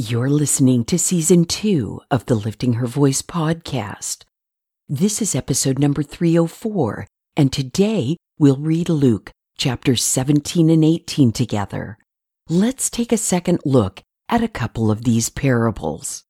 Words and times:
You're 0.00 0.30
listening 0.30 0.84
to 0.84 0.96
season 0.96 1.44
two 1.44 2.02
of 2.08 2.26
the 2.26 2.36
Lifting 2.36 2.74
Her 2.74 2.86
Voice 2.86 3.20
podcast. 3.20 4.22
This 4.88 5.20
is 5.20 5.34
episode 5.34 5.80
number 5.80 6.04
304, 6.04 7.08
and 7.36 7.52
today 7.52 8.16
we'll 8.38 8.58
read 8.58 8.88
Luke 8.88 9.32
chapters 9.56 10.04
17 10.04 10.70
and 10.70 10.84
18 10.84 11.32
together. 11.32 11.98
Let's 12.48 12.90
take 12.90 13.10
a 13.10 13.16
second 13.16 13.58
look 13.64 14.00
at 14.28 14.40
a 14.40 14.46
couple 14.46 14.92
of 14.92 15.02
these 15.02 15.30
parables. 15.30 16.22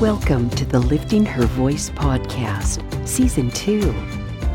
Welcome 0.00 0.48
to 0.52 0.64
the 0.64 0.80
Lifting 0.80 1.26
Her 1.26 1.44
Voice 1.44 1.90
podcast, 1.90 3.06
season 3.06 3.50
two. 3.50 3.94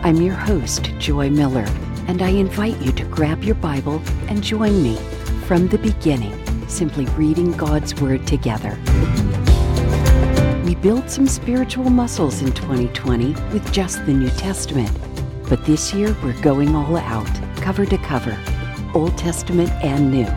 I'm 0.01 0.19
your 0.19 0.33
host, 0.33 0.85
Joy 0.97 1.29
Miller, 1.29 1.67
and 2.07 2.23
I 2.23 2.29
invite 2.29 2.81
you 2.81 2.91
to 2.93 3.05
grab 3.05 3.43
your 3.43 3.53
Bible 3.53 4.01
and 4.29 4.41
join 4.41 4.81
me 4.81 4.97
from 5.47 5.65
the 5.69 5.77
beginning, 5.77 6.35
simply 6.67 7.05
reading 7.15 7.53
God's 7.53 7.95
Word 8.01 8.27
together. 8.27 8.77
We 10.65 10.75
built 10.75 11.09
some 11.09 11.25
spiritual 11.25 11.89
muscles 11.89 12.41
in 12.41 12.51
2020 12.51 13.27
with 13.53 13.71
just 13.71 14.05
the 14.05 14.11
New 14.11 14.29
Testament, 14.31 14.91
but 15.47 15.63
this 15.63 15.93
year 15.93 16.13
we're 16.21 16.39
going 16.41 16.75
all 16.75 16.97
out, 16.97 17.33
cover 17.61 17.85
to 17.85 17.97
cover, 17.99 18.37
Old 18.93 19.17
Testament 19.17 19.69
and 19.81 20.11
New. 20.11 20.27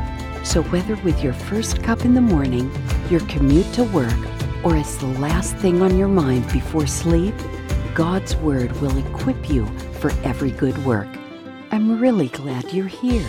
So 0.44 0.62
whether 0.62 0.94
with 1.02 1.24
your 1.24 1.32
first 1.32 1.82
cup 1.82 2.04
in 2.04 2.14
the 2.14 2.20
morning, 2.20 2.70
your 3.10 3.20
commute 3.22 3.72
to 3.72 3.82
work, 3.82 4.14
or 4.62 4.76
as 4.76 4.96
the 4.98 5.06
last 5.06 5.56
thing 5.56 5.82
on 5.82 5.98
your 5.98 6.06
mind 6.06 6.44
before 6.52 6.86
sleep, 6.86 7.34
God's 7.96 8.36
Word 8.36 8.70
will 8.80 8.96
equip 8.96 9.50
you 9.50 9.66
for 9.94 10.12
every 10.22 10.52
good 10.52 10.78
work. 10.84 11.08
I'm 11.72 12.00
really 12.00 12.28
glad 12.28 12.72
you're 12.72 12.86
here. 12.86 13.26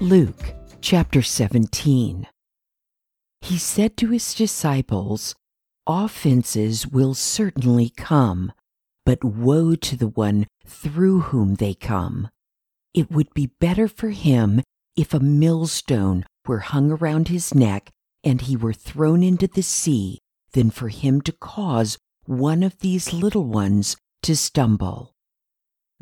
Luke 0.00 0.54
chapter 0.80 1.20
17. 1.20 2.26
He 3.42 3.58
said 3.58 3.98
to 3.98 4.08
his 4.08 4.32
disciples, 4.32 5.34
Offenses 5.86 6.86
will 6.86 7.12
certainly 7.12 7.90
come, 7.90 8.50
but 9.04 9.22
woe 9.22 9.74
to 9.74 9.98
the 9.98 10.08
one 10.08 10.46
through 10.66 11.20
whom 11.20 11.56
they 11.56 11.74
come. 11.74 12.30
It 12.94 13.10
would 13.10 13.34
be 13.34 13.50
better 13.60 13.88
for 13.88 14.08
him 14.08 14.62
if 14.96 15.12
a 15.12 15.20
millstone 15.20 16.24
were 16.46 16.60
hung 16.60 16.90
around 16.90 17.28
his 17.28 17.54
neck 17.54 17.90
and 18.24 18.40
he 18.40 18.56
were 18.56 18.72
thrown 18.72 19.22
into 19.22 19.48
the 19.48 19.62
sea 19.62 20.18
than 20.52 20.70
for 20.70 20.88
him 20.88 21.20
to 21.20 21.32
cause 21.32 21.98
one 22.24 22.62
of 22.62 22.78
these 22.78 23.12
little 23.12 23.44
ones 23.44 23.98
to 24.22 24.34
stumble. 24.34 25.12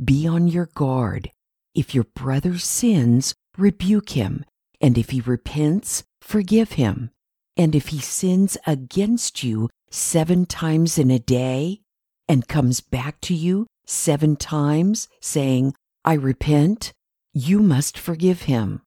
Be 0.02 0.24
on 0.24 0.46
your 0.46 0.66
guard. 0.66 1.32
If 1.74 1.96
your 1.96 2.06
brother 2.14 2.58
sins, 2.58 3.34
rebuke 3.58 4.10
him, 4.10 4.44
and 4.80 4.96
if 4.96 5.10
he 5.10 5.20
repents, 5.20 6.04
forgive 6.20 6.72
him. 6.72 7.10
And 7.56 7.74
if 7.74 7.88
he 7.88 7.98
sins 7.98 8.56
against 8.66 9.42
you 9.42 9.68
seven 9.90 10.46
times 10.46 10.96
in 10.98 11.10
a 11.10 11.18
day, 11.18 11.80
and 12.28 12.46
comes 12.46 12.80
back 12.80 13.20
to 13.22 13.34
you 13.34 13.66
seven 13.86 14.36
times, 14.36 15.08
saying, 15.20 15.74
I 16.04 16.14
repent, 16.14 16.92
you 17.32 17.60
must 17.60 17.98
forgive 17.98 18.42
him. 18.42 18.82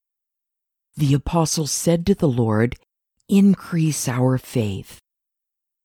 The 0.95 1.13
apostle 1.13 1.67
said 1.67 2.05
to 2.07 2.15
the 2.15 2.27
Lord, 2.27 2.75
Increase 3.27 4.07
our 4.07 4.37
faith. 4.37 4.99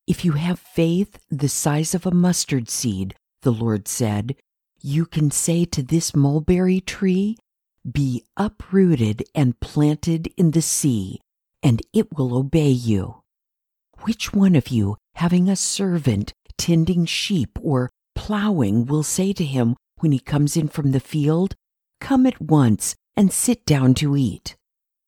If 0.07 0.25
you 0.25 0.33
have 0.33 0.59
faith 0.59 1.19
the 1.31 1.49
size 1.49 1.95
of 1.95 2.07
a 2.07 2.11
mustard 2.11 2.69
seed, 2.69 3.15
the 3.43 3.53
Lord 3.53 3.89
said, 3.89 4.37
you 4.89 5.07
can 5.07 5.31
say 5.31 5.65
to 5.65 5.83
this 5.83 6.15
mulberry 6.15 6.81
tree, 6.81 7.37
be 7.91 8.25
uprooted 8.37 9.25
and 9.35 9.59
planted 9.61 10.33
in 10.37 10.51
the 10.51 10.63
sea, 10.63 11.21
and 11.63 11.81
it 11.93 12.17
will 12.17 12.37
obey 12.37 12.71
you. 12.71 13.23
Which 14.01 14.33
one 14.33 14.55
of 14.57 14.69
you, 14.69 14.97
having 15.15 15.49
a 15.49 15.57
servant 15.57 16.33
tending 16.59 17.07
sheep 17.07 17.59
or 17.61 17.91
plowing, 18.15 18.87
will 18.87 19.03
say 19.03 19.33
to 19.33 19.45
him 19.45 19.77
when 20.01 20.13
he 20.13 20.19
comes 20.19 20.57
in 20.57 20.69
from 20.69 20.93
the 20.93 21.01
field, 21.01 21.55
Come 22.01 22.27
at 22.27 22.41
once 22.41 22.95
and 23.17 23.33
sit 23.33 23.65
down 23.65 23.95
to 23.95 24.17
eat? 24.17 24.57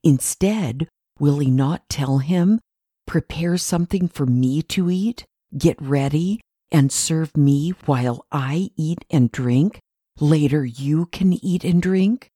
Instead, 0.03 0.89
will 1.19 1.39
he 1.39 1.51
not 1.51 1.89
tell 1.89 2.19
him, 2.19 2.61
Prepare 3.07 3.57
something 3.57 4.09
for 4.09 4.27
me 4.27 4.63
to 4.63 4.91
eat, 4.91 5.25
get 5.57 5.81
ready, 5.81 6.41
and 6.71 6.93
serve 6.93 7.37
me 7.37 7.71
while 7.87 8.27
I 8.31 8.71
eat 8.77 9.05
and 9.11 9.33
drink? 9.33 9.81
Later 10.21 10.65
you 10.65 11.07
can 11.07 11.33
eat 11.33 11.65
and 11.65 11.81
drink? 11.81 12.31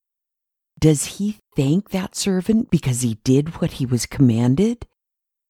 Does 0.82 1.04
he 1.04 1.38
thank 1.54 1.90
that 1.90 2.16
servant 2.16 2.68
because 2.68 3.02
he 3.02 3.14
did 3.22 3.60
what 3.60 3.74
he 3.74 3.86
was 3.86 4.04
commanded? 4.04 4.84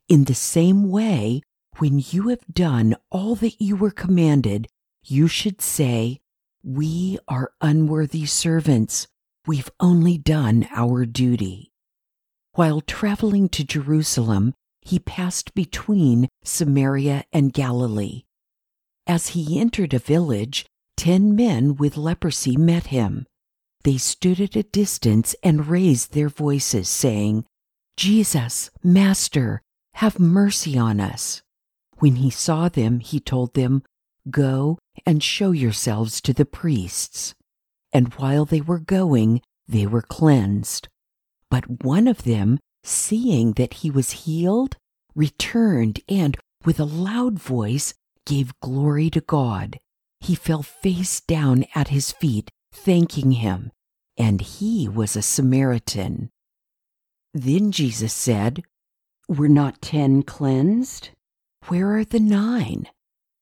In 0.06 0.24
the 0.24 0.34
same 0.34 0.90
way, 0.90 1.40
when 1.78 2.04
you 2.10 2.28
have 2.28 2.44
done 2.52 2.96
all 3.10 3.34
that 3.36 3.58
you 3.58 3.74
were 3.74 3.90
commanded, 3.90 4.68
you 5.02 5.28
should 5.28 5.62
say, 5.62 6.20
We 6.62 7.18
are 7.28 7.52
unworthy 7.62 8.26
servants. 8.26 9.08
We've 9.46 9.70
only 9.80 10.18
done 10.18 10.68
our 10.70 11.06
duty. 11.06 11.72
While 12.52 12.82
traveling 12.82 13.48
to 13.56 13.64
Jerusalem, 13.64 14.52
he 14.82 14.98
passed 14.98 15.54
between 15.54 16.28
Samaria 16.44 17.24
and 17.32 17.54
Galilee. 17.54 18.24
As 19.06 19.28
he 19.28 19.58
entered 19.58 19.94
a 19.94 19.98
village, 19.98 20.66
ten 20.98 21.34
men 21.34 21.74
with 21.76 21.96
leprosy 21.96 22.58
met 22.58 22.88
him 22.88 23.24
they 23.84 23.96
stood 23.96 24.40
at 24.40 24.56
a 24.56 24.62
distance 24.62 25.34
and 25.42 25.66
raised 25.66 26.12
their 26.12 26.28
voices, 26.28 26.88
saying, 26.88 27.44
Jesus, 27.96 28.70
Master, 28.82 29.62
have 29.94 30.18
mercy 30.18 30.78
on 30.78 31.00
us. 31.00 31.42
When 31.98 32.16
he 32.16 32.30
saw 32.30 32.68
them, 32.68 33.00
he 33.00 33.20
told 33.20 33.54
them, 33.54 33.82
Go 34.30 34.78
and 35.04 35.22
show 35.22 35.50
yourselves 35.50 36.20
to 36.22 36.32
the 36.32 36.44
priests. 36.44 37.34
And 37.92 38.14
while 38.14 38.44
they 38.44 38.60
were 38.60 38.78
going, 38.78 39.42
they 39.66 39.86
were 39.86 40.02
cleansed. 40.02 40.88
But 41.50 41.84
one 41.84 42.06
of 42.06 42.22
them, 42.22 42.58
seeing 42.84 43.52
that 43.54 43.74
he 43.74 43.90
was 43.90 44.24
healed, 44.24 44.76
returned 45.14 46.00
and, 46.08 46.36
with 46.64 46.80
a 46.80 46.84
loud 46.84 47.38
voice, 47.38 47.94
gave 48.24 48.58
glory 48.60 49.10
to 49.10 49.20
God. 49.20 49.78
He 50.20 50.34
fell 50.34 50.62
face 50.62 51.20
down 51.20 51.66
at 51.74 51.88
his 51.88 52.12
feet 52.12 52.50
thanking 52.72 53.32
him, 53.32 53.70
and 54.16 54.40
he 54.40 54.88
was 54.88 55.16
a 55.16 55.22
Samaritan. 55.22 56.30
Then 57.34 57.72
Jesus 57.72 58.12
said, 58.12 58.62
Were 59.28 59.48
not 59.48 59.80
ten 59.80 60.22
cleansed? 60.22 61.10
Where 61.68 61.96
are 61.96 62.04
the 62.04 62.20
nine? 62.20 62.88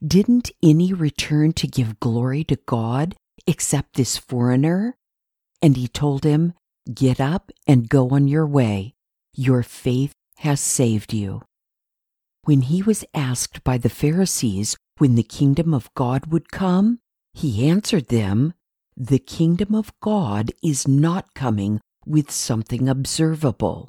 Didn't 0.06 0.50
any 0.62 0.92
return 0.92 1.52
to 1.54 1.66
give 1.66 2.00
glory 2.00 2.44
to 2.44 2.56
God 2.66 3.16
except 3.46 3.94
this 3.94 4.16
foreigner? 4.16 4.96
And 5.62 5.76
he 5.76 5.88
told 5.88 6.24
him, 6.24 6.54
Get 6.92 7.20
up 7.20 7.50
and 7.66 7.88
go 7.88 8.10
on 8.10 8.28
your 8.28 8.46
way. 8.46 8.94
Your 9.34 9.62
faith 9.62 10.12
has 10.38 10.60
saved 10.60 11.12
you. 11.12 11.42
When 12.44 12.62
he 12.62 12.82
was 12.82 13.04
asked 13.12 13.62
by 13.62 13.78
the 13.78 13.90
Pharisees 13.90 14.76
when 14.98 15.14
the 15.14 15.22
kingdom 15.22 15.74
of 15.74 15.92
God 15.94 16.26
would 16.26 16.50
come, 16.50 17.00
he 17.34 17.68
answered 17.68 18.08
them, 18.08 18.54
the 18.96 19.18
kingdom 19.18 19.74
of 19.74 19.92
God 20.00 20.52
is 20.62 20.86
not 20.86 21.34
coming 21.34 21.80
with 22.04 22.30
something 22.30 22.88
observable. 22.88 23.88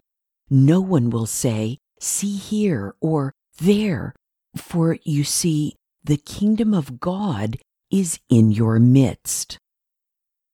No 0.49 0.81
one 0.81 1.09
will 1.09 1.25
say, 1.25 1.77
See 1.99 2.35
here 2.35 2.95
or 2.99 3.33
there, 3.59 4.15
for 4.55 4.97
you 5.03 5.23
see, 5.23 5.75
the 6.03 6.17
kingdom 6.17 6.73
of 6.73 6.99
God 6.99 7.57
is 7.91 8.19
in 8.29 8.51
your 8.51 8.79
midst. 8.79 9.59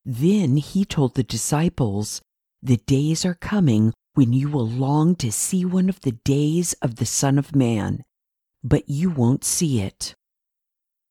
Then 0.06 0.58
he 0.58 0.86
told 0.86 1.16
the 1.16 1.24
disciples, 1.24 2.22
The 2.62 2.78
days 2.78 3.26
are 3.26 3.36
coming 3.36 3.94
when 4.14 4.34
you 4.34 4.50
will 4.50 4.68
long 4.68 5.16
to 5.16 5.32
see 5.32 5.64
one 5.64 5.90
of 5.90 6.02
the 6.02 6.14
days 6.26 6.74
of 6.82 6.96
the 6.96 7.06
Son 7.06 7.38
of 7.38 7.56
Man, 7.56 8.04
but 8.64 8.90
you 8.90 9.10
won't 9.10 9.44
see 9.44 9.82
it. 9.82 10.16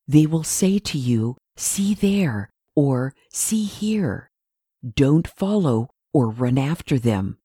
They 0.08 0.26
will 0.26 0.44
say 0.44 0.78
to 0.81 0.99
you, 0.99 1.37
See 1.56 1.94
there, 1.94 2.50
or 2.76 3.14
see 3.32 3.64
here. 3.64 4.31
Don't 4.94 5.26
follow 5.26 5.88
or 6.12 6.31
run 6.31 6.58
after 6.58 6.99
them. 6.99 7.38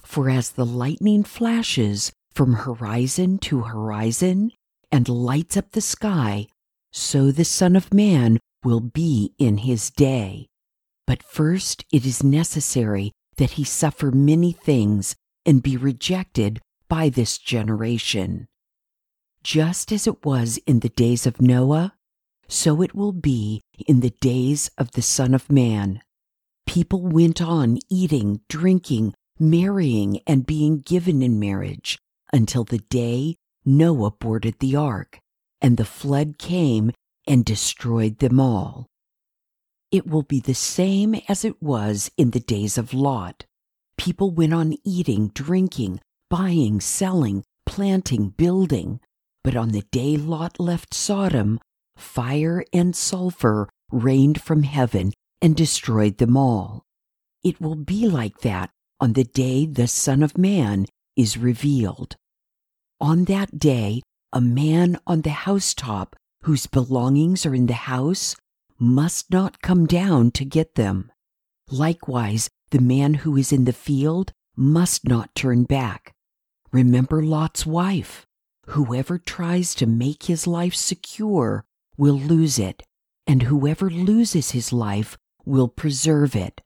For 0.00 0.30
as 0.30 0.50
the 0.50 0.64
lightning 0.64 1.24
flashes 1.24 2.12
from 2.32 2.54
horizon 2.54 3.38
to 3.38 3.62
horizon 3.62 4.52
and 4.90 5.08
lights 5.08 5.56
up 5.56 5.72
the 5.72 5.80
sky, 5.80 6.46
so 6.92 7.30
the 7.30 7.44
Son 7.44 7.76
of 7.76 7.92
Man 7.92 8.38
will 8.64 8.80
be 8.80 9.34
in 9.38 9.58
his 9.58 9.90
day. 9.90 10.46
But 11.06 11.22
first 11.22 11.84
it 11.92 12.06
is 12.06 12.22
necessary 12.22 13.12
that 13.36 13.52
he 13.52 13.64
suffer 13.64 14.10
many 14.10 14.52
things 14.52 15.14
and 15.44 15.62
be 15.62 15.76
rejected 15.76 16.60
by 16.88 17.08
this 17.08 17.38
generation. 17.38 18.46
Just 19.42 19.92
as 19.92 20.06
it 20.06 20.24
was 20.24 20.58
in 20.66 20.80
the 20.80 20.88
days 20.88 21.26
of 21.26 21.40
Noah, 21.40 21.94
so 22.48 22.82
it 22.82 22.94
will 22.94 23.12
be 23.12 23.60
in 23.86 24.00
the 24.00 24.14
days 24.20 24.70
of 24.78 24.92
the 24.92 25.02
Son 25.02 25.34
of 25.34 25.50
Man. 25.50 26.00
People 26.66 27.02
went 27.02 27.40
on 27.40 27.78
eating, 27.90 28.40
drinking, 28.48 29.14
marrying, 29.38 30.20
and 30.26 30.46
being 30.46 30.80
given 30.80 31.22
in 31.22 31.38
marriage 31.38 31.98
until 32.32 32.64
the 32.64 32.78
day 32.78 33.36
Noah 33.64 34.10
boarded 34.10 34.58
the 34.60 34.76
ark, 34.76 35.18
and 35.60 35.76
the 35.76 35.84
flood 35.84 36.38
came 36.38 36.92
and 37.26 37.44
destroyed 37.44 38.18
them 38.18 38.38
all. 38.38 38.86
It 39.90 40.06
will 40.06 40.22
be 40.22 40.40
the 40.40 40.54
same 40.54 41.16
as 41.28 41.44
it 41.44 41.62
was 41.62 42.10
in 42.16 42.30
the 42.30 42.40
days 42.40 42.76
of 42.76 42.94
Lot. 42.94 43.44
People 43.96 44.30
went 44.30 44.52
on 44.52 44.76
eating, 44.84 45.28
drinking, 45.28 46.00
buying, 46.28 46.80
selling, 46.80 47.44
planting, 47.64 48.30
building. 48.30 49.00
But 49.42 49.56
on 49.56 49.70
the 49.70 49.82
day 49.92 50.16
Lot 50.16 50.58
left 50.60 50.92
Sodom, 50.92 51.60
fire 51.96 52.64
and 52.72 52.94
sulfur 52.94 53.68
rained 53.90 54.40
from 54.40 54.62
heaven 54.62 55.12
and 55.40 55.56
destroyed 55.56 56.18
them 56.18 56.36
all. 56.36 56.84
It 57.42 57.60
will 57.60 57.76
be 57.76 58.08
like 58.08 58.40
that 58.40 58.70
on 59.00 59.12
the 59.12 59.24
day 59.24 59.66
the 59.66 59.86
Son 59.86 60.22
of 60.22 60.38
Man 60.38 60.86
is 61.16 61.36
revealed. 61.36 62.16
On 63.00 63.24
that 63.24 63.58
day, 63.58 64.02
a 64.32 64.40
man 64.40 64.98
on 65.06 65.22
the 65.22 65.30
housetop 65.30 66.16
whose 66.42 66.66
belongings 66.66 67.44
are 67.44 67.54
in 67.54 67.66
the 67.66 67.74
house 67.74 68.36
must 68.78 69.30
not 69.30 69.62
come 69.62 69.86
down 69.86 70.30
to 70.30 70.44
get 70.44 70.74
them. 70.74 71.10
Likewise, 71.70 72.48
the 72.70 72.80
man 72.80 73.14
who 73.14 73.36
is 73.36 73.52
in 73.52 73.64
the 73.64 73.72
field 73.72 74.32
must 74.56 75.06
not 75.06 75.34
turn 75.34 75.64
back. 75.64 76.12
Remember 76.72 77.22
Lot's 77.22 77.66
wife. 77.66 78.26
Whoever 78.68 79.18
tries 79.18 79.74
to 79.76 79.86
make 79.86 80.24
his 80.24 80.46
life 80.46 80.74
secure 80.74 81.64
will 81.96 82.18
lose 82.18 82.58
it, 82.58 82.82
and 83.26 83.44
whoever 83.44 83.90
loses 83.90 84.50
his 84.50 84.72
life 84.72 85.16
will 85.44 85.68
preserve 85.68 86.36
it. 86.36 86.60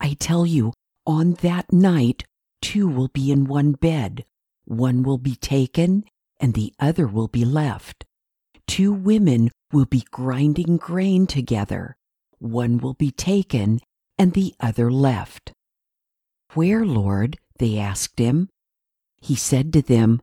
I 0.00 0.14
tell 0.14 0.46
you, 0.46 0.72
on 1.06 1.34
that 1.42 1.72
night, 1.72 2.24
two 2.60 2.88
will 2.88 3.08
be 3.08 3.30
in 3.30 3.46
one 3.46 3.72
bed. 3.72 4.24
One 4.64 5.02
will 5.02 5.18
be 5.18 5.36
taken, 5.36 6.04
and 6.40 6.54
the 6.54 6.72
other 6.78 7.06
will 7.06 7.28
be 7.28 7.44
left. 7.44 8.04
Two 8.66 8.92
women 8.92 9.50
will 9.72 9.86
be 9.86 10.04
grinding 10.10 10.76
grain 10.76 11.26
together. 11.26 11.96
One 12.38 12.78
will 12.78 12.94
be 12.94 13.10
taken, 13.10 13.80
and 14.18 14.32
the 14.32 14.54
other 14.60 14.90
left. 14.90 15.52
Where, 16.54 16.84
Lord? 16.84 17.38
they 17.58 17.78
asked 17.78 18.18
him. 18.18 18.48
He 19.20 19.36
said 19.36 19.72
to 19.72 19.82
them, 19.82 20.20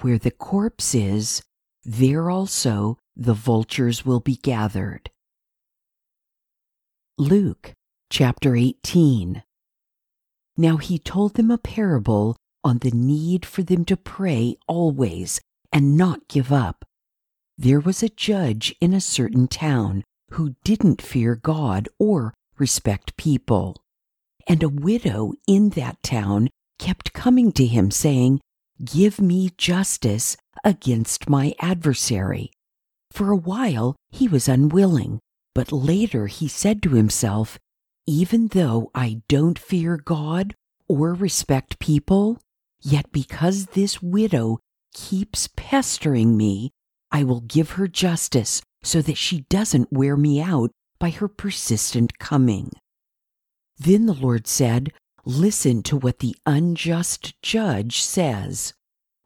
Where 0.00 0.18
the 0.18 0.30
corpse 0.30 0.94
is, 0.94 1.42
there 1.84 2.30
also 2.30 2.98
the 3.16 3.34
vultures 3.34 4.04
will 4.04 4.20
be 4.20 4.36
gathered. 4.36 5.10
Luke 7.18 7.74
chapter 8.10 8.56
18. 8.56 9.42
Now 10.56 10.76
he 10.76 10.98
told 10.98 11.34
them 11.34 11.50
a 11.50 11.58
parable 11.58 12.36
on 12.62 12.78
the 12.78 12.90
need 12.90 13.44
for 13.44 13.62
them 13.62 13.84
to 13.84 13.96
pray 13.96 14.56
always 14.66 15.40
and 15.72 15.96
not 15.96 16.28
give 16.28 16.52
up. 16.52 16.84
There 17.58 17.80
was 17.80 18.02
a 18.02 18.08
judge 18.08 18.74
in 18.80 18.92
a 18.92 19.00
certain 19.00 19.46
town 19.46 20.02
who 20.30 20.56
didn't 20.64 21.02
fear 21.02 21.36
God 21.36 21.88
or 21.98 22.34
respect 22.58 23.16
people. 23.16 23.76
And 24.48 24.62
a 24.62 24.68
widow 24.68 25.34
in 25.46 25.70
that 25.70 26.02
town 26.02 26.50
kept 26.78 27.12
coming 27.12 27.52
to 27.52 27.66
him 27.66 27.90
saying, 27.90 28.40
Give 28.84 29.20
me 29.20 29.50
justice 29.56 30.36
against 30.64 31.28
my 31.28 31.54
adversary. 31.60 32.50
For 33.14 33.30
a 33.30 33.36
while 33.36 33.94
he 34.10 34.26
was 34.26 34.48
unwilling, 34.48 35.20
but 35.54 35.70
later 35.70 36.26
he 36.26 36.48
said 36.48 36.82
to 36.82 36.90
himself, 36.90 37.60
Even 38.08 38.48
though 38.48 38.90
I 38.92 39.22
don't 39.28 39.56
fear 39.56 39.96
God 39.96 40.56
or 40.88 41.14
respect 41.14 41.78
people, 41.78 42.40
yet 42.82 43.12
because 43.12 43.66
this 43.66 44.02
widow 44.02 44.58
keeps 44.92 45.48
pestering 45.54 46.36
me, 46.36 46.72
I 47.12 47.22
will 47.22 47.42
give 47.42 47.70
her 47.72 47.86
justice 47.86 48.60
so 48.82 49.00
that 49.02 49.16
she 49.16 49.42
doesn't 49.48 49.92
wear 49.92 50.16
me 50.16 50.42
out 50.42 50.72
by 50.98 51.10
her 51.10 51.28
persistent 51.28 52.18
coming. 52.18 52.72
Then 53.78 54.06
the 54.06 54.12
Lord 54.12 54.48
said, 54.48 54.92
Listen 55.24 55.84
to 55.84 55.96
what 55.96 56.18
the 56.18 56.34
unjust 56.46 57.40
judge 57.42 58.02
says. 58.02 58.74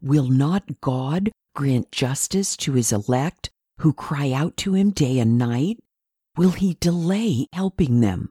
Will 0.03 0.29
not 0.29 0.83
God 0.83 1.31
grant 1.55 1.91
justice 1.91 2.55
to 2.59 2.75
his 2.75 2.93
elect 2.93 3.49
who 3.79 3.93
cry 3.93 4.33
out 4.33 4.57
to 4.59 4.75
him 4.75 4.91
day 4.91 5.19
and 5.19 5.39
night? 5.39 5.79
Will 6.37 6.51
he 6.51 6.77
delay 6.81 7.47
helping 7.53 8.01
them? 8.01 8.31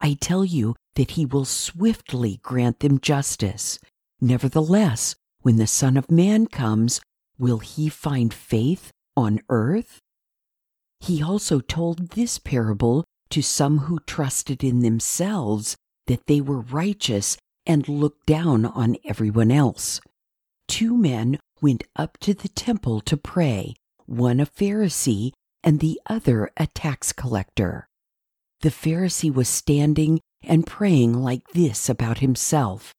I 0.00 0.14
tell 0.20 0.44
you 0.44 0.74
that 0.94 1.12
he 1.12 1.24
will 1.24 1.44
swiftly 1.44 2.40
grant 2.42 2.80
them 2.80 2.98
justice. 3.00 3.78
Nevertheless, 4.20 5.14
when 5.42 5.56
the 5.56 5.66
Son 5.66 5.96
of 5.96 6.10
Man 6.10 6.46
comes, 6.46 7.00
will 7.38 7.58
he 7.58 7.88
find 7.88 8.32
faith 8.32 8.90
on 9.16 9.40
earth? 9.48 10.00
He 11.00 11.22
also 11.22 11.60
told 11.60 12.10
this 12.10 12.38
parable 12.38 13.04
to 13.30 13.42
some 13.42 13.78
who 13.78 13.98
trusted 14.00 14.64
in 14.64 14.80
themselves 14.80 15.76
that 16.06 16.26
they 16.26 16.40
were 16.40 16.60
righteous 16.60 17.36
and 17.66 17.88
looked 17.88 18.26
down 18.26 18.64
on 18.64 18.96
everyone 19.04 19.50
else. 19.50 20.00
Two 20.68 20.96
men 20.96 21.38
went 21.60 21.84
up 21.96 22.18
to 22.18 22.34
the 22.34 22.48
temple 22.48 23.00
to 23.02 23.16
pray, 23.16 23.74
one 24.06 24.40
a 24.40 24.46
Pharisee 24.46 25.32
and 25.62 25.80
the 25.80 26.00
other 26.06 26.50
a 26.56 26.66
tax 26.68 27.12
collector. 27.12 27.88
The 28.60 28.70
Pharisee 28.70 29.32
was 29.32 29.48
standing 29.48 30.20
and 30.42 30.66
praying 30.66 31.14
like 31.14 31.48
this 31.48 31.88
about 31.88 32.18
himself 32.18 32.92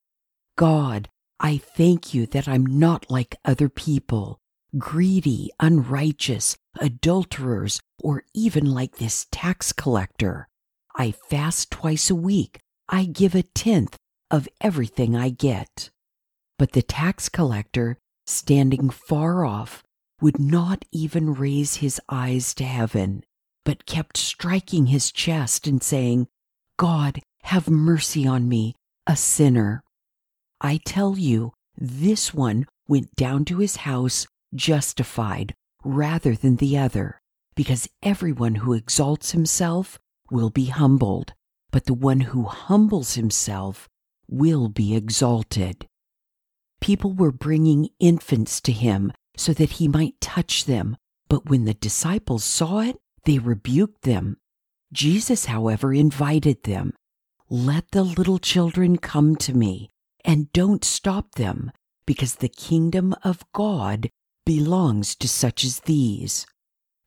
God, 0.58 1.08
I 1.40 1.58
thank 1.58 2.14
you 2.16 2.26
that 2.28 2.48
I'm 2.48 2.66
not 2.66 3.12
like 3.12 3.36
other 3.46 3.70
people, 3.70 4.40
greedy, 4.78 5.52
unrighteous, 5.60 6.58
adulterers, 6.80 7.80
or 8.02 8.24
even 8.34 8.66
like 8.66 8.98
this 8.98 9.28
tax 9.32 9.72
collector. 9.72 10.48
I 10.96 11.12
fast 11.12 11.70
twice 11.70 12.10
a 12.10 12.16
week. 12.16 12.60
I 12.90 13.06
give 13.06 13.36
a 13.36 13.44
tenth 13.44 13.96
of 14.32 14.50
everything 14.60 15.16
I 15.16 15.30
get. 15.30 15.92
But 16.58 16.72
the 16.72 16.82
tax 16.82 17.30
collector, 17.30 17.98
standing 18.26 18.90
far 18.90 19.46
off, 19.46 19.84
would 20.22 20.40
not 20.40 20.86
even 20.92 21.34
raise 21.34 21.76
his 21.76 22.02
eyes 22.10 22.54
to 22.56 22.64
heaven, 22.64 23.24
but 23.64 23.86
kept 23.86 24.18
striking 24.18 24.88
his 24.88 25.12
chest 25.12 25.68
and 25.68 25.84
saying, 25.84 26.28
God, 26.78 27.22
have 27.44 27.70
mercy 27.70 28.28
on 28.28 28.48
me, 28.48 28.76
a 29.06 29.16
sinner. 29.16 29.84
I 30.62 30.80
tell 30.86 31.18
you, 31.18 31.54
this 31.78 32.34
one 32.34 32.66
went 32.88 33.16
down 33.16 33.46
to 33.46 33.60
his 33.60 33.78
house 33.78 34.28
justified 34.56 35.54
rather 35.84 36.36
than 36.36 36.56
the 36.56 36.78
other, 36.78 37.20
because 37.56 37.88
everyone 38.02 38.56
who 38.56 38.74
exalts 38.74 39.32
himself 39.32 40.00
will 40.32 40.50
be 40.50 40.66
humbled, 40.66 41.34
but 41.72 41.86
the 41.86 41.94
one 41.94 42.22
who 42.22 42.44
humbles 42.44 43.14
himself 43.14 43.88
will 44.28 44.68
be 44.68 44.96
exalted. 44.96 45.88
People 46.82 47.14
were 47.14 47.32
bringing 47.32 47.90
infants 48.00 48.60
to 48.62 48.72
him 48.72 49.12
so 49.38 49.54
that 49.54 49.74
he 49.74 49.88
might 49.88 50.20
touch 50.20 50.66
them, 50.66 50.98
but 51.30 51.50
when 51.50 51.66
the 51.66 51.74
disciples 51.74 52.44
saw 52.44 52.80
it, 52.80 52.98
they 53.24 53.40
rebuked 53.40 54.02
them. 54.02 54.38
Jesus, 54.92 55.46
however, 55.46 55.94
invited 55.94 56.64
them. 56.64 56.94
Let 57.50 57.92
the 57.92 58.04
little 58.04 58.40
children 58.40 58.98
come 58.98 59.36
to 59.38 59.54
me, 59.54 59.90
and 60.26 60.52
don't 60.52 60.84
stop 60.84 61.36
them, 61.36 61.72
because 62.06 62.36
the 62.36 62.50
kingdom 62.50 63.16
of 63.24 63.44
God 63.54 64.10
belongs 64.46 65.16
to 65.16 65.28
such 65.28 65.64
as 65.64 65.82
these. 65.82 66.46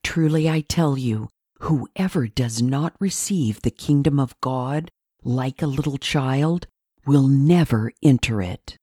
Truly 0.05 0.49
I 0.49 0.61
tell 0.61 0.97
you, 0.97 1.29
whoever 1.61 2.27
does 2.27 2.63
not 2.63 2.95
receive 3.01 3.63
the 3.63 3.71
kingdom 3.71 4.21
of 4.21 4.39
God 4.41 4.91
like 5.23 5.63
a 5.63 5.67
little 5.67 5.99
child 5.99 6.67
will 7.07 7.29
never 7.29 7.93
enter 8.03 8.41
it. 8.41 8.77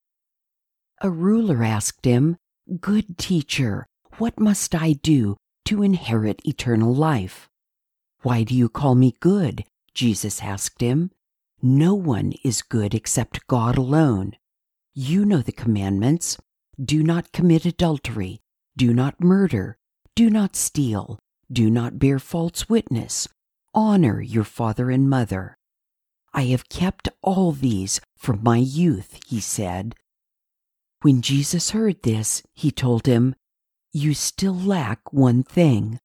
A 1.00 1.10
ruler 1.10 1.62
asked 1.62 2.04
him, 2.04 2.36
Good 2.68 3.16
teacher, 3.16 3.86
what 4.18 4.38
must 4.38 4.74
I 4.74 4.92
do 4.92 5.38
to 5.64 5.82
inherit 5.82 6.42
eternal 6.44 6.94
life? 6.94 7.48
Why 8.20 8.42
do 8.42 8.54
you 8.54 8.68
call 8.68 8.94
me 8.94 9.14
good? 9.20 9.64
Jesus 9.94 10.42
asked 10.42 10.82
him. 10.82 11.10
No 11.62 11.94
one 11.94 12.34
is 12.44 12.60
good 12.60 12.94
except 12.94 13.46
God 13.46 13.78
alone. 13.78 14.36
You 14.92 15.24
know 15.24 15.38
the 15.40 15.50
commandments 15.50 16.36
do 16.78 17.02
not 17.02 17.32
commit 17.32 17.64
adultery, 17.64 18.42
do 18.76 18.92
not 18.92 19.18
murder, 19.18 19.78
do 20.14 20.28
not 20.28 20.54
steal, 20.54 21.18
do 21.50 21.70
not 21.70 21.98
bear 21.98 22.18
false 22.18 22.68
witness, 22.68 23.26
honor 23.72 24.20
your 24.20 24.44
father 24.44 24.90
and 24.90 25.08
mother. 25.08 25.56
I 26.34 26.42
have 26.46 26.68
kept 26.68 27.08
all 27.22 27.50
these 27.52 27.98
from 28.14 28.42
my 28.42 28.58
youth, 28.58 29.20
he 29.26 29.40
said. 29.40 29.94
When 31.02 31.22
Jesus 31.22 31.70
heard 31.70 32.02
this, 32.02 32.42
he 32.54 32.70
told 32.70 33.06
him, 33.06 33.36
You 33.92 34.14
still 34.14 34.54
lack 34.54 35.12
one 35.12 35.44
thing. 35.44 36.00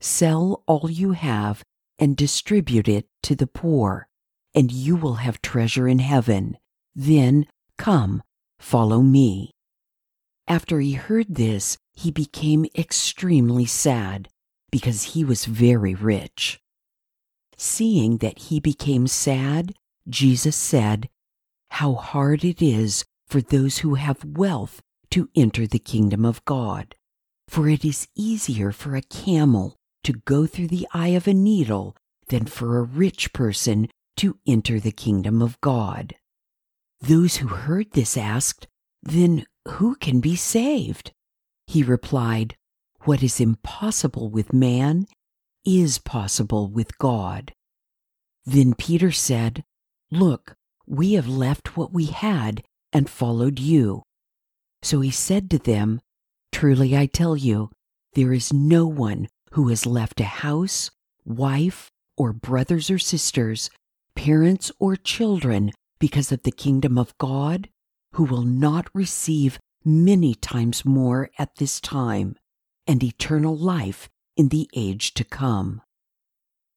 Sell 0.00 0.62
all 0.66 0.90
you 0.90 1.12
have 1.12 1.62
and 1.98 2.16
distribute 2.16 2.88
it 2.88 3.06
to 3.24 3.34
the 3.34 3.46
poor, 3.46 4.08
and 4.54 4.72
you 4.72 4.96
will 4.96 5.16
have 5.16 5.42
treasure 5.42 5.86
in 5.86 5.98
heaven. 5.98 6.56
Then 6.94 7.46
come, 7.76 8.22
follow 8.58 9.02
me. 9.02 9.52
After 10.48 10.80
he 10.80 10.94
heard 10.94 11.34
this, 11.34 11.76
he 11.92 12.10
became 12.10 12.64
extremely 12.74 13.66
sad 13.66 14.28
because 14.72 15.14
he 15.14 15.22
was 15.22 15.44
very 15.44 15.94
rich. 15.94 16.60
Seeing 17.58 18.18
that 18.18 18.38
he 18.38 18.58
became 18.58 19.06
sad, 19.06 19.74
Jesus 20.08 20.56
said, 20.56 21.10
How 21.68 21.92
hard 21.92 22.42
it 22.42 22.62
is 22.62 23.04
for 23.30 23.40
those 23.40 23.78
who 23.78 23.94
have 23.94 24.24
wealth 24.24 24.82
to 25.12 25.30
enter 25.36 25.64
the 25.64 25.78
kingdom 25.78 26.24
of 26.24 26.44
God. 26.44 26.96
For 27.46 27.68
it 27.68 27.84
is 27.84 28.08
easier 28.16 28.72
for 28.72 28.96
a 28.96 29.02
camel 29.02 29.76
to 30.02 30.14
go 30.24 30.46
through 30.46 30.68
the 30.68 30.86
eye 30.92 31.08
of 31.08 31.28
a 31.28 31.34
needle 31.34 31.96
than 32.28 32.46
for 32.46 32.78
a 32.78 32.82
rich 32.82 33.32
person 33.32 33.88
to 34.16 34.38
enter 34.46 34.80
the 34.80 34.92
kingdom 34.92 35.40
of 35.42 35.60
God. 35.60 36.16
Those 37.00 37.36
who 37.36 37.48
heard 37.48 37.92
this 37.92 38.16
asked, 38.16 38.66
Then 39.02 39.46
who 39.66 39.94
can 39.94 40.20
be 40.20 40.34
saved? 40.34 41.12
He 41.66 41.84
replied, 41.84 42.56
What 43.02 43.22
is 43.22 43.40
impossible 43.40 44.28
with 44.28 44.52
man 44.52 45.06
is 45.64 45.98
possible 45.98 46.68
with 46.68 46.98
God. 46.98 47.52
Then 48.44 48.74
Peter 48.74 49.12
said, 49.12 49.64
Look, 50.10 50.56
we 50.86 51.12
have 51.12 51.28
left 51.28 51.76
what 51.76 51.92
we 51.92 52.06
had 52.06 52.64
and 52.92 53.08
followed 53.08 53.58
you. 53.58 54.02
So 54.82 55.00
he 55.00 55.10
said 55.10 55.50
to 55.50 55.58
them, 55.58 56.00
Truly 56.52 56.96
I 56.96 57.06
tell 57.06 57.36
you, 57.36 57.70
there 58.14 58.32
is 58.32 58.52
no 58.52 58.86
one 58.86 59.28
who 59.52 59.68
has 59.68 59.86
left 59.86 60.20
a 60.20 60.24
house, 60.24 60.90
wife, 61.24 61.90
or 62.16 62.32
brothers 62.32 62.90
or 62.90 62.98
sisters, 62.98 63.70
parents 64.14 64.72
or 64.78 64.96
children 64.96 65.72
because 65.98 66.32
of 66.32 66.42
the 66.42 66.52
kingdom 66.52 66.98
of 66.98 67.16
God, 67.18 67.68
who 68.14 68.24
will 68.24 68.42
not 68.42 68.88
receive 68.94 69.58
many 69.84 70.34
times 70.34 70.84
more 70.84 71.30
at 71.38 71.56
this 71.56 71.80
time 71.80 72.36
and 72.86 73.02
eternal 73.02 73.56
life 73.56 74.08
in 74.36 74.48
the 74.48 74.68
age 74.74 75.14
to 75.14 75.24
come. 75.24 75.82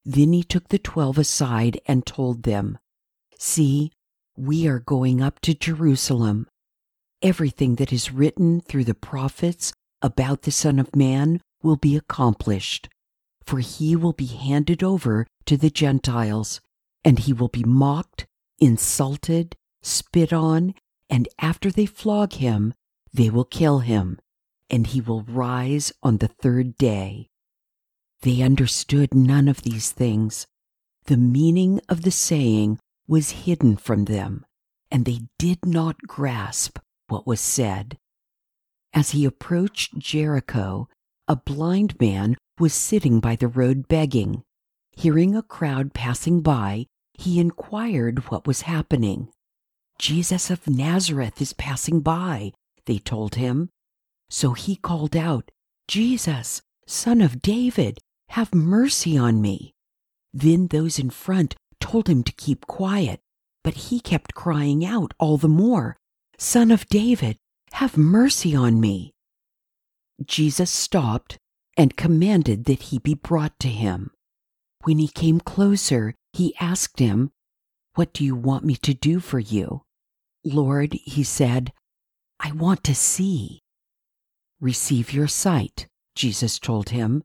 Then 0.06 0.34
he 0.34 0.44
took 0.44 0.70
the 0.70 0.80
twelve 0.80 1.18
aside 1.18 1.80
and 1.88 2.06
told 2.06 2.44
them, 2.44 2.78
See, 3.40 3.92
we 4.36 4.68
are 4.68 4.80
going 4.80 5.22
up 5.22 5.40
to 5.42 5.54
Jerusalem. 5.54 6.48
Everything 7.22 7.76
that 7.76 7.94
is 7.94 8.12
written 8.12 8.62
through 8.62 8.84
the 8.86 8.96
prophets 8.96 9.74
about 10.02 10.42
the 10.42 10.52
Son 10.52 10.80
of 10.80 10.96
Man 10.96 11.40
will 11.62 11.76
be 11.76 11.96
accomplished, 11.96 12.90
for 13.46 13.60
he 13.60 13.96
will 13.96 14.14
be 14.14 14.26
handed 14.26 14.84
over 14.84 15.28
to 15.46 15.56
the 15.56 15.70
Gentiles, 15.70 16.60
and 17.06 17.20
he 17.20 17.34
will 17.34 17.48
be 17.48 17.64
mocked, 17.64 18.26
insulted, 18.60 19.56
spit 19.82 20.34
on, 20.34 20.74
and 21.10 21.28
after 21.40 21.70
they 21.70 21.86
flog 21.86 22.34
him, 22.34 22.74
they 23.14 23.30
will 23.30 23.46
kill 23.46 23.80
him, 23.80 24.20
and 24.70 24.88
he 24.88 25.00
will 25.00 25.22
rise 25.24 25.94
on 26.02 26.18
the 26.18 26.28
third 26.28 26.78
day. 26.78 27.28
They 28.22 28.42
understood 28.42 29.14
none 29.14 29.48
of 29.48 29.62
these 29.62 29.92
things. 29.92 30.48
The 31.06 31.18
meaning 31.18 31.82
of 31.88 32.02
the 32.02 32.12
saying 32.12 32.80
was 33.08 33.32
hidden 33.32 33.78
from 33.78 34.06
them, 34.06 34.46
and 34.90 35.06
they 35.06 35.22
did 35.38 35.66
not 35.66 35.98
grasp 36.08 36.80
what 37.08 37.28
was 37.28 37.42
said. 37.42 37.98
As 38.94 39.12
he 39.12 39.26
approached 39.26 39.98
Jericho, 39.98 40.88
a 41.28 41.36
blind 41.36 42.00
man 42.00 42.36
was 42.60 42.74
sitting 42.74 43.20
by 43.20 43.36
the 43.36 43.48
road 43.48 43.88
begging. 43.88 44.44
Hearing 44.96 45.36
a 45.36 45.42
crowd 45.42 45.94
passing 45.94 46.42
by, 46.42 46.86
he 47.14 47.40
inquired 47.40 48.30
what 48.30 48.46
was 48.46 48.62
happening. 48.62 49.30
Jesus 49.98 50.50
of 50.50 50.68
Nazareth 50.68 51.42
is 51.42 51.54
passing 51.54 52.02
by, 52.02 52.52
they 52.86 53.00
told 53.00 53.36
him. 53.36 53.70
So 54.30 54.54
he 54.54 54.76
called 54.76 55.16
out, 55.16 55.50
Jesus, 55.88 56.62
son 56.88 57.22
of 57.22 57.42
David, 57.42 58.00
have 58.30 58.54
mercy 58.54 59.18
on 59.18 59.42
me. 59.42 59.74
Then 60.34 60.68
those 60.68 60.98
in 60.98 61.10
front 61.10 61.56
told 61.84 62.08
him 62.08 62.24
to 62.24 62.32
keep 62.32 62.66
quiet, 62.66 63.20
but 63.62 63.74
he 63.74 64.00
kept 64.00 64.34
crying 64.34 64.86
out 64.86 65.14
all 65.20 65.36
the 65.38 65.50
more, 65.50 65.98
Son 66.38 66.72
of 66.72 66.88
David, 66.88 67.38
have 67.74 67.98
mercy 67.98 68.56
on 68.56 68.80
me. 68.80 69.12
Jesus 70.26 70.72
stopped 70.72 71.38
and 71.76 71.98
commanded 71.98 72.66
that 72.66 72.84
he 72.84 73.00
be 73.00 73.14
brought 73.14 73.60
to 73.60 73.68
him. 73.68 74.12
When 74.84 74.98
he 74.98 75.10
came 75.10 75.42
closer, 75.42 76.16
he 76.32 76.56
asked 76.60 77.00
him, 77.00 77.32
What 77.96 78.14
do 78.14 78.24
you 78.24 78.36
want 78.36 78.64
me 78.64 78.76
to 78.78 78.94
do 78.94 79.20
for 79.20 79.40
you? 79.40 79.82
Lord, 80.46 80.94
he 80.94 81.24
said, 81.24 81.74
I 82.40 82.54
want 82.54 82.84
to 82.86 82.96
see. 82.96 83.62
Receive 84.62 85.12
your 85.12 85.28
sight, 85.28 85.88
Jesus 86.16 86.60
told 86.60 86.90
him. 86.90 87.24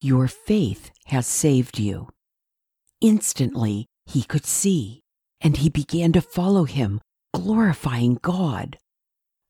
Your 0.00 0.26
faith 0.26 0.90
has 1.06 1.26
saved 1.26 1.78
you. 1.78 2.08
Instantly, 3.00 3.89
he 4.06 4.22
could 4.22 4.46
see, 4.46 5.00
and 5.40 5.58
he 5.58 5.68
began 5.68 6.12
to 6.12 6.20
follow 6.20 6.64
him, 6.64 7.00
glorifying 7.34 8.18
God. 8.22 8.78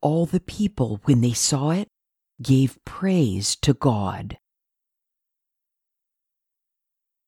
All 0.02 0.26
the 0.26 0.40
people, 0.40 1.00
when 1.04 1.20
they 1.20 1.32
saw 1.32 1.70
it, 1.70 1.88
gave 2.42 2.78
praise 2.84 3.56
to 3.56 3.74
God. 3.74 4.38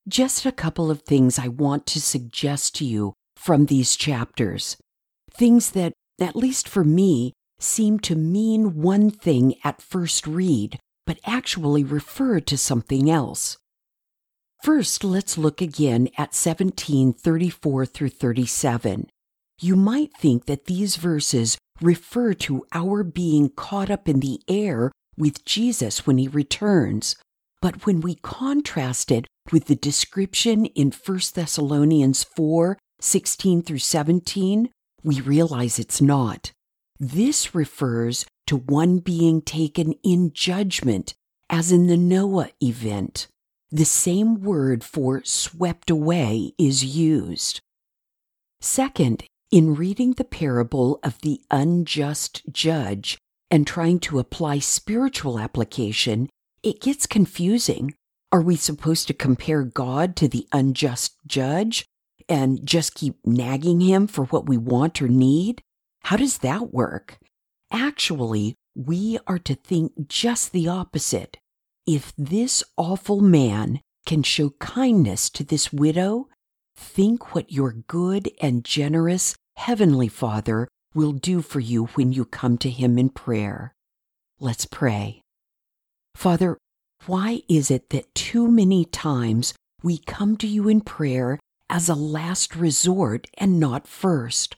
Just 0.08 0.44
a 0.44 0.52
couple 0.52 0.90
of 0.90 1.02
things 1.02 1.38
I 1.38 1.48
want 1.48 1.86
to 1.86 2.00
suggest 2.00 2.74
to 2.76 2.84
you 2.84 3.14
from 3.36 3.66
these 3.66 3.94
chapters. 3.94 4.76
Things 5.30 5.70
that, 5.72 5.92
at 6.20 6.34
least 6.34 6.68
for 6.68 6.82
me, 6.84 7.32
seem 7.60 7.98
to 8.00 8.16
mean 8.16 8.82
one 8.82 9.10
thing 9.10 9.54
at 9.62 9.80
first 9.80 10.26
read, 10.26 10.78
but 11.06 11.20
actually 11.24 11.84
refer 11.84 12.40
to 12.40 12.58
something 12.58 13.08
else. 13.08 13.56
First, 14.62 15.02
let's 15.02 15.36
look 15.36 15.60
again 15.60 16.06
at 16.16 16.38
1734 16.38 17.84
through 17.84 18.10
37. 18.10 19.10
You 19.60 19.74
might 19.74 20.14
think 20.16 20.46
that 20.46 20.66
these 20.66 20.94
verses 20.94 21.58
refer 21.80 22.32
to 22.34 22.64
our 22.72 23.02
being 23.02 23.48
caught 23.48 23.90
up 23.90 24.08
in 24.08 24.20
the 24.20 24.40
air 24.46 24.92
with 25.16 25.44
Jesus 25.44 26.06
when 26.06 26.16
he 26.16 26.28
returns. 26.28 27.16
But 27.60 27.86
when 27.86 28.02
we 28.02 28.14
contrast 28.14 29.10
it 29.10 29.26
with 29.50 29.64
the 29.64 29.74
description 29.74 30.66
in 30.66 30.92
1 30.92 31.20
Thessalonians 31.34 32.22
4 32.22 32.78
16 33.00 33.62
through 33.62 33.78
17, 33.78 34.70
we 35.02 35.20
realize 35.20 35.80
it's 35.80 36.00
not. 36.00 36.52
This 37.00 37.52
refers 37.52 38.24
to 38.46 38.58
one 38.58 38.98
being 38.98 39.42
taken 39.42 39.94
in 40.04 40.32
judgment, 40.32 41.14
as 41.50 41.72
in 41.72 41.88
the 41.88 41.96
Noah 41.96 42.50
event 42.62 43.26
the 43.72 43.84
same 43.86 44.42
word 44.42 44.84
for 44.84 45.22
swept 45.24 45.90
away 45.90 46.52
is 46.58 46.84
used. 46.84 47.60
Second, 48.60 49.24
in 49.50 49.74
reading 49.74 50.12
the 50.12 50.24
parable 50.24 51.00
of 51.02 51.18
the 51.22 51.40
unjust 51.50 52.42
judge 52.52 53.18
and 53.50 53.66
trying 53.66 53.98
to 54.00 54.18
apply 54.18 54.58
spiritual 54.58 55.38
application, 55.38 56.28
it 56.62 56.80
gets 56.80 57.06
confusing. 57.06 57.94
Are 58.30 58.42
we 58.42 58.56
supposed 58.56 59.08
to 59.08 59.14
compare 59.14 59.62
God 59.62 60.16
to 60.16 60.28
the 60.28 60.46
unjust 60.52 61.16
judge 61.26 61.84
and 62.28 62.64
just 62.64 62.94
keep 62.94 63.16
nagging 63.26 63.80
him 63.80 64.06
for 64.06 64.26
what 64.26 64.46
we 64.46 64.56
want 64.56 65.02
or 65.02 65.08
need? 65.08 65.62
How 66.04 66.16
does 66.16 66.38
that 66.38 66.72
work? 66.72 67.18
Actually, 67.70 68.54
we 68.74 69.18
are 69.26 69.38
to 69.38 69.54
think 69.54 70.08
just 70.08 70.52
the 70.52 70.68
opposite. 70.68 71.38
If 71.86 72.12
this 72.16 72.62
awful 72.76 73.20
man 73.20 73.80
can 74.06 74.22
show 74.22 74.50
kindness 74.60 75.28
to 75.30 75.42
this 75.42 75.72
widow, 75.72 76.28
think 76.76 77.34
what 77.34 77.50
your 77.50 77.72
good 77.72 78.30
and 78.40 78.64
generous 78.64 79.34
Heavenly 79.56 80.08
Father 80.08 80.68
will 80.94 81.12
do 81.12 81.42
for 81.42 81.58
you 81.58 81.86
when 81.94 82.12
you 82.12 82.24
come 82.24 82.56
to 82.58 82.70
Him 82.70 82.98
in 82.98 83.08
prayer. 83.10 83.74
Let's 84.38 84.64
pray. 84.64 85.22
Father, 86.14 86.56
why 87.06 87.42
is 87.48 87.70
it 87.70 87.90
that 87.90 88.14
too 88.14 88.48
many 88.48 88.84
times 88.84 89.52
we 89.82 89.98
come 89.98 90.36
to 90.36 90.46
you 90.46 90.68
in 90.68 90.82
prayer 90.82 91.40
as 91.68 91.88
a 91.88 91.94
last 91.94 92.54
resort 92.54 93.26
and 93.38 93.58
not 93.58 93.88
first? 93.88 94.54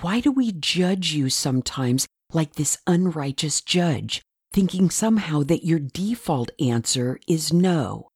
Why 0.00 0.20
do 0.20 0.30
we 0.30 0.52
judge 0.52 1.12
you 1.12 1.30
sometimes 1.30 2.06
like 2.32 2.54
this 2.54 2.76
unrighteous 2.86 3.62
judge 3.62 4.20
thinking 4.58 4.90
somehow 4.90 5.44
that 5.44 5.64
your 5.64 5.78
default 5.78 6.50
answer 6.58 7.16
is 7.28 7.52
no. 7.52 8.08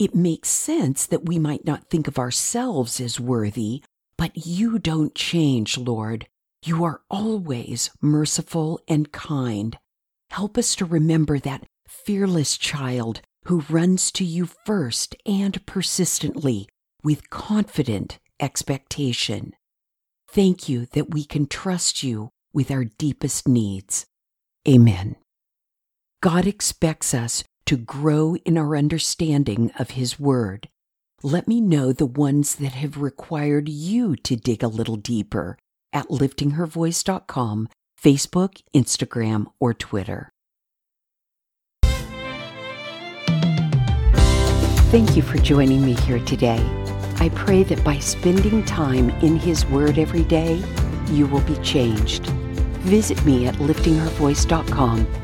It 0.00 0.14
makes 0.14 0.48
sense 0.48 1.04
that 1.04 1.26
we 1.26 1.38
might 1.38 1.66
not 1.66 1.90
think 1.90 2.08
of 2.08 2.18
ourselves 2.18 3.02
as 3.02 3.20
worthy, 3.20 3.82
but 4.16 4.46
you 4.46 4.78
don't 4.78 5.14
change, 5.14 5.76
Lord. 5.76 6.26
You 6.64 6.84
are 6.84 7.02
always 7.10 7.90
merciful 8.00 8.80
and 8.88 9.12
kind. 9.12 9.76
Help 10.30 10.56
us 10.56 10.74
to 10.76 10.86
remember 10.86 11.38
that 11.38 11.66
fearless 11.86 12.56
child 12.56 13.20
who 13.44 13.66
runs 13.68 14.10
to 14.12 14.24
you 14.24 14.46
first 14.46 15.14
and 15.26 15.66
persistently 15.66 16.66
with 17.02 17.28
confident 17.28 18.18
expectation. 18.40 19.52
Thank 20.30 20.66
you 20.66 20.86
that 20.94 21.10
we 21.10 21.26
can 21.26 21.46
trust 21.46 22.02
you 22.02 22.30
with 22.54 22.70
our 22.70 22.84
deepest 22.84 23.46
needs. 23.46 24.06
Amen. 24.66 25.16
God 26.24 26.46
expects 26.46 27.12
us 27.12 27.44
to 27.66 27.76
grow 27.76 28.36
in 28.46 28.56
our 28.56 28.78
understanding 28.78 29.70
of 29.78 29.90
His 29.90 30.18
Word. 30.18 30.70
Let 31.22 31.46
me 31.46 31.60
know 31.60 31.92
the 31.92 32.06
ones 32.06 32.54
that 32.54 32.72
have 32.72 32.96
required 32.96 33.68
you 33.68 34.16
to 34.16 34.34
dig 34.34 34.62
a 34.62 34.68
little 34.68 34.96
deeper 34.96 35.58
at 35.92 36.08
liftinghervoice.com, 36.08 37.68
Facebook, 38.02 38.62
Instagram, 38.74 39.48
or 39.60 39.74
Twitter. 39.74 40.30
Thank 44.90 45.16
you 45.16 45.22
for 45.22 45.36
joining 45.36 45.84
me 45.84 45.92
here 45.92 46.20
today. 46.20 46.64
I 47.16 47.28
pray 47.34 47.64
that 47.64 47.84
by 47.84 47.98
spending 47.98 48.64
time 48.64 49.10
in 49.20 49.36
His 49.36 49.66
Word 49.66 49.98
every 49.98 50.24
day, 50.24 50.64
you 51.10 51.26
will 51.26 51.42
be 51.42 51.56
changed. 51.56 52.28
Visit 52.80 53.22
me 53.26 53.46
at 53.46 53.56
liftinghervoice.com 53.56 55.23